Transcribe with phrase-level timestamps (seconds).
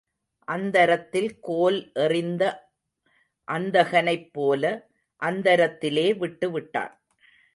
[0.47, 2.43] அந்தரத்தில் கோல் எறிந்த
[3.47, 4.63] அந்தகனைப் போல,
[5.21, 6.93] அந்தரத்திலே விட்டு விட்டான்.